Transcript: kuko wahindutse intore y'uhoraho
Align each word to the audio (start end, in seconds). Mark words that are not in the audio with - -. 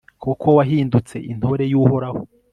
kuko 0.23 0.47
wahindutse 0.57 1.15
intore 1.31 1.63
y'uhoraho 1.71 2.21